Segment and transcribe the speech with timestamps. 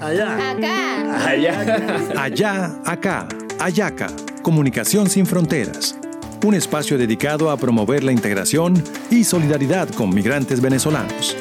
[0.00, 0.50] Allá.
[0.50, 1.28] Acá.
[1.28, 2.12] Allá.
[2.16, 3.28] Allá, acá,
[3.58, 4.08] Ayaca,
[4.42, 5.96] Comunicación sin Fronteras.
[6.44, 11.36] Un espacio dedicado a promover la integración y solidaridad con migrantes venezolanos.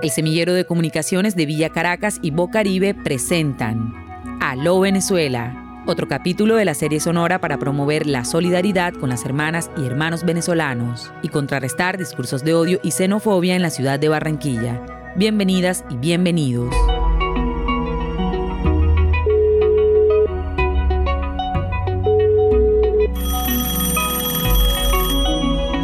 [0.00, 3.92] El semillero de comunicaciones de Villa Caracas y Bocaribe presentan
[4.40, 9.70] Aló Venezuela, otro capítulo de la serie sonora para promover la solidaridad con las hermanas
[9.76, 14.82] y hermanos venezolanos y contrarrestar discursos de odio y xenofobia en la ciudad de Barranquilla.
[15.16, 16.74] Bienvenidas y bienvenidos.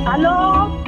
[0.07, 0.79] ¿Aló?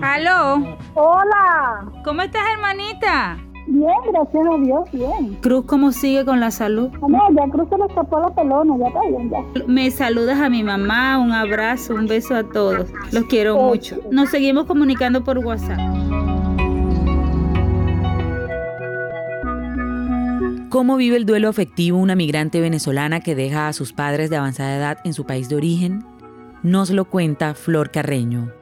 [0.00, 1.90] Aló, Hola.
[2.04, 3.49] ¿cómo estás hermanita?
[3.80, 5.38] Bien, gracias a Dios, bien.
[5.40, 6.90] Cruz, ¿cómo sigue con la salud?
[7.00, 9.62] No, ya Cruz se le escapó la pelona, ya está bien, ya.
[9.66, 12.90] Me saludas a mi mamá, un abrazo, un beso a todos.
[13.10, 13.96] Los quiero mucho.
[14.10, 15.78] Nos seguimos comunicando por WhatsApp.
[20.68, 24.76] ¿Cómo vive el duelo afectivo una migrante venezolana que deja a sus padres de avanzada
[24.76, 26.04] edad en su país de origen?
[26.62, 28.52] Nos lo cuenta Flor Carreño.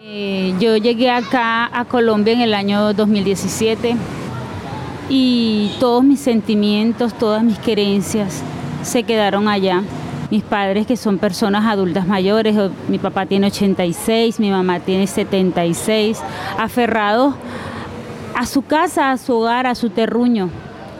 [0.00, 3.94] Eh, yo llegué acá a Colombia en el año 2017
[5.08, 8.42] y todos mis sentimientos, todas mis querencias
[8.82, 9.82] se quedaron allá.
[10.30, 12.56] Mis padres que son personas adultas mayores,
[12.88, 16.20] mi papá tiene 86, mi mamá tiene 76,
[16.58, 17.34] aferrados
[18.34, 20.48] a su casa, a su hogar, a su terruño.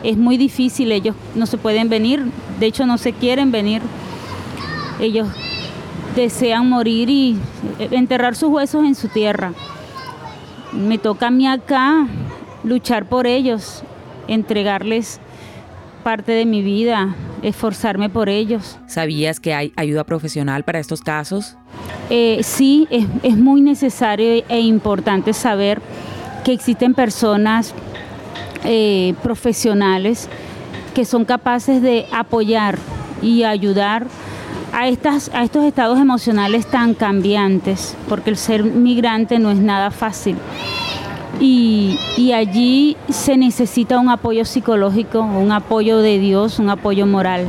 [0.03, 2.25] Es muy difícil, ellos no se pueden venir,
[2.59, 3.81] de hecho no se quieren venir.
[4.99, 5.27] Ellos
[6.15, 7.37] desean morir y
[7.79, 9.53] eh, enterrar sus huesos en su tierra.
[10.71, 12.07] Me toca a mí acá
[12.63, 13.83] luchar por ellos,
[14.27, 15.19] entregarles
[16.03, 18.77] parte de mi vida, esforzarme por ellos.
[18.87, 21.55] ¿Sabías que hay ayuda profesional para estos casos?
[22.09, 25.81] Eh, sí, es, es muy necesario e importante saber
[26.43, 27.73] que existen personas
[28.65, 30.29] eh, profesionales
[30.93, 32.77] que son capaces de apoyar
[33.21, 34.07] y ayudar
[34.71, 39.91] a, estas, a estos estados emocionales tan cambiantes, porque el ser migrante no es nada
[39.91, 40.37] fácil.
[41.45, 47.45] Y, y allí se necesita un apoyo psicológico, un apoyo de Dios, un apoyo moral.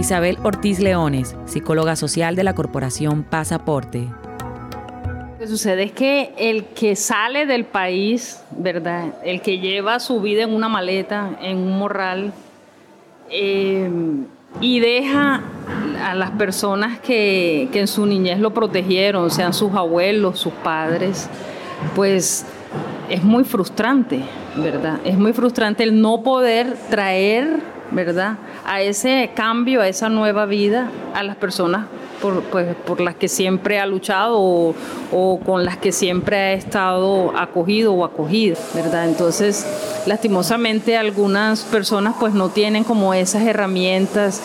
[0.00, 4.08] Isabel Ortiz Leones, psicóloga social de la Corporación Pasaporte.
[5.32, 9.12] Lo que sucede es que el que sale del país, ¿verdad?
[9.22, 12.32] El que lleva su vida en una maleta, en un morral,
[13.28, 13.90] eh,
[14.62, 15.42] y deja
[16.02, 21.28] a las personas que, que en su niñez lo protegieron, sean sus abuelos, sus padres,
[21.94, 22.44] pues
[23.08, 24.20] es muy frustrante,
[24.56, 24.98] ¿verdad?
[25.04, 27.60] Es muy frustrante el no poder traer,
[27.90, 28.36] ¿verdad?
[28.66, 31.86] A ese cambio, a esa nueva vida, a las personas
[32.20, 34.74] por, pues, por las que siempre ha luchado o,
[35.12, 39.08] o con las que siempre ha estado acogido o acogida, ¿verdad?
[39.08, 39.66] Entonces,
[40.06, 44.42] lastimosamente algunas personas pues no tienen como esas herramientas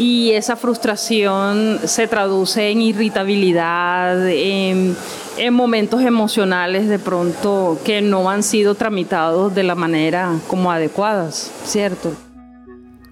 [0.00, 4.96] y esa frustración se traduce en irritabilidad, en,
[5.36, 11.52] en momentos emocionales de pronto que no han sido tramitados de la manera como adecuadas,
[11.64, 12.14] ¿cierto?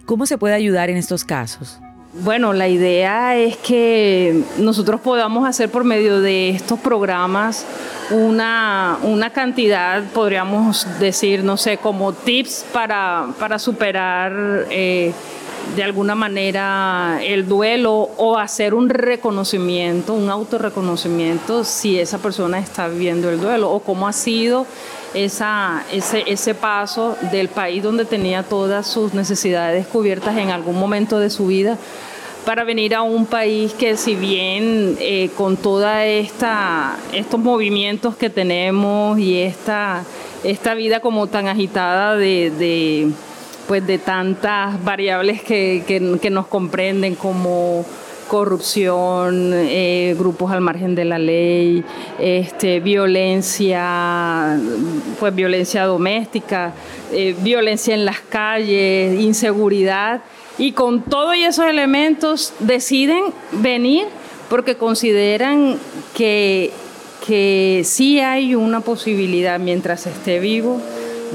[0.07, 1.79] ¿Cómo se puede ayudar en estos casos?
[2.25, 7.67] Bueno, la idea es que nosotros podamos hacer por medio de estos programas
[8.11, 15.13] una, una cantidad, podríamos decir, no sé, como tips para, para superar eh,
[15.77, 22.89] de alguna manera el duelo o hacer un reconocimiento, un autorreconocimiento si esa persona está
[22.89, 24.67] viviendo el duelo o cómo ha sido
[25.15, 31.19] esa, ese, ese paso del país donde tenía todas sus necesidades cubiertas en algún momento
[31.19, 31.79] de su vida
[32.45, 38.31] para venir a un país que si bien eh, con toda esta estos movimientos que
[38.31, 40.05] tenemos y esta
[40.45, 43.11] esta vida como tan agitada de
[43.69, 47.85] pues de tantas variables que, que, nos comprenden como
[48.27, 51.85] corrupción, eh, grupos al margen de la ley,
[52.19, 54.59] este, violencia,
[55.21, 56.73] pues violencia doméstica,
[57.13, 60.23] eh, violencia en las calles, inseguridad,
[60.57, 64.07] y con todos esos elementos deciden venir
[64.49, 65.79] porque consideran
[66.17, 66.73] que,
[67.27, 70.81] que sí hay una posibilidad mientras esté vivo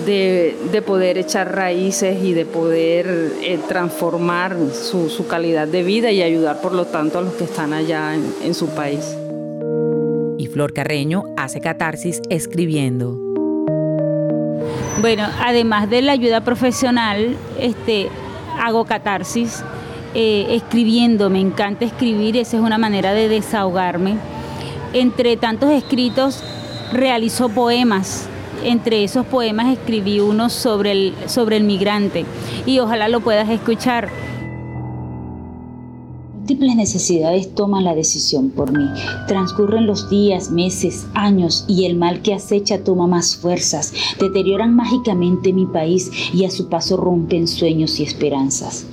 [0.06, 6.12] de, de poder echar raíces y de poder eh, transformar su, su, calidad de vida
[6.12, 9.16] y ayudar por lo tanto a los que están allá en, en su país.
[10.38, 13.20] Y Flor Carreño hace catarsis escribiendo.
[15.02, 18.10] Bueno, además de la ayuda profesional, este,
[18.60, 19.64] hago catarsis
[20.16, 24.18] eh, escribiendo, me encanta escribir, esa es una manera de desahogarme.
[24.94, 26.44] Entre tantos escritos
[26.92, 28.30] realizó poemas,
[28.66, 32.26] entre esos poemas escribí uno sobre el, sobre el migrante
[32.66, 34.10] y ojalá lo puedas escuchar.
[36.44, 38.84] Múltiples necesidades toman la decisión por mí.
[39.30, 43.94] Transcurren los días, meses, años y el mal que acecha toma más fuerzas.
[44.20, 48.86] Deterioran mágicamente mi país y a su paso rompen sueños y esperanzas.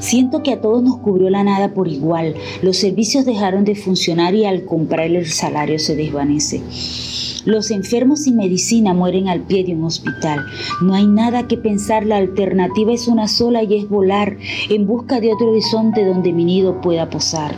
[0.00, 2.34] Siento que a todos nos cubrió la nada por igual.
[2.60, 6.60] Los servicios dejaron de funcionar y al comprar el salario se desvanece.
[7.44, 10.46] Los enfermos sin medicina mueren al pie de un hospital.
[10.80, 14.38] No hay nada que pensar, la alternativa es una sola y es volar
[14.70, 17.54] en busca de otro horizonte donde mi nido pueda posar.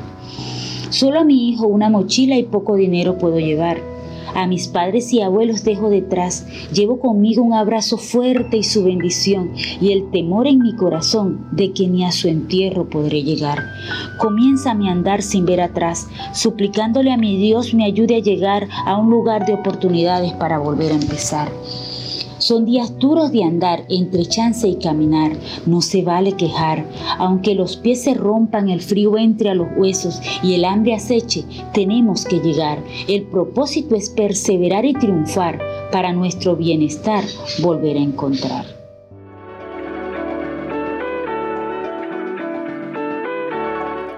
[0.90, 3.95] Solo a mi hijo una mochila y poco dinero puedo llevar.
[4.34, 6.46] A mis padres y abuelos dejo detrás.
[6.73, 11.73] Llevo conmigo un abrazo fuerte y su bendición y el temor en mi corazón de
[11.73, 13.62] que ni a su entierro podré llegar.
[14.19, 18.96] Comienza mi andar sin ver atrás, suplicándole a mi Dios me ayude a llegar a
[18.96, 21.49] un lugar de oportunidades para volver a empezar.
[22.46, 25.32] Son días duros de andar entre chance y caminar.
[25.66, 26.88] No se vale quejar.
[27.19, 31.43] Aunque los pies se rompan, el frío entre a los huesos y el hambre aceche,
[31.75, 32.78] tenemos que llegar.
[33.08, 35.58] El propósito es perseverar y triunfar
[35.90, 37.25] para nuestro bienestar
[37.64, 38.64] volver a encontrar.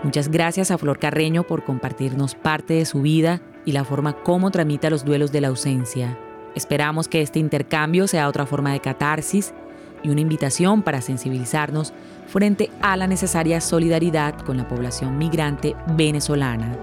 [0.05, 4.51] Muchas gracias a Flor Carreño por compartirnos parte de su vida y la forma como
[4.51, 6.19] tramita los duelos de la ausencia.
[6.59, 9.55] Esperamos que este intercambio sea otra forma de catarsis
[10.03, 11.93] y una invitación para sensibilizarnos
[12.27, 16.77] frente a la necesaria solidaridad con la población migrante venezolana.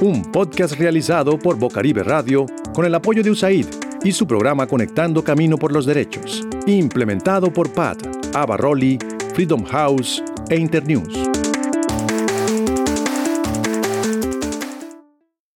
[0.00, 5.24] Un podcast realizado por Bocaribe Radio con el apoyo de USAID y su programa Conectando
[5.24, 9.00] Camino por los Derechos, implementado por PAT, Abarroli,
[9.34, 11.35] Freedom House e Internews.